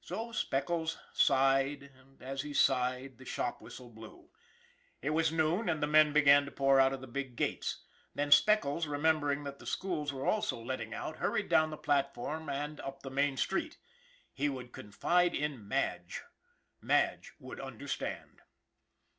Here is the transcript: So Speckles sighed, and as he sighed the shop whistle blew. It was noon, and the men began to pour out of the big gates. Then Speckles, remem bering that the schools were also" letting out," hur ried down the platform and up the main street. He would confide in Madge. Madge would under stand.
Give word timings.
So 0.00 0.32
Speckles 0.32 0.96
sighed, 1.12 1.82
and 1.82 2.22
as 2.22 2.40
he 2.40 2.54
sighed 2.54 3.18
the 3.18 3.26
shop 3.26 3.60
whistle 3.60 3.90
blew. 3.90 4.30
It 5.02 5.10
was 5.10 5.30
noon, 5.30 5.68
and 5.68 5.82
the 5.82 5.86
men 5.86 6.14
began 6.14 6.46
to 6.46 6.50
pour 6.50 6.80
out 6.80 6.94
of 6.94 7.02
the 7.02 7.06
big 7.06 7.36
gates. 7.36 7.82
Then 8.14 8.32
Speckles, 8.32 8.86
remem 8.86 9.20
bering 9.20 9.44
that 9.44 9.58
the 9.58 9.66
schools 9.66 10.14
were 10.14 10.24
also" 10.24 10.58
letting 10.64 10.94
out," 10.94 11.18
hur 11.18 11.32
ried 11.34 11.50
down 11.50 11.68
the 11.68 11.76
platform 11.76 12.48
and 12.48 12.80
up 12.80 13.02
the 13.02 13.10
main 13.10 13.36
street. 13.36 13.76
He 14.32 14.48
would 14.48 14.72
confide 14.72 15.34
in 15.34 15.68
Madge. 15.68 16.22
Madge 16.80 17.34
would 17.38 17.60
under 17.60 17.86
stand. 17.86 18.40